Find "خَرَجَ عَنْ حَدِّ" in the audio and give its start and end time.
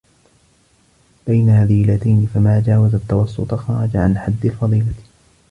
3.55-4.45